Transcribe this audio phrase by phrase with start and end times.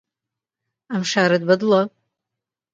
[0.91, 1.81] ئەم شارەت بەدڵە؟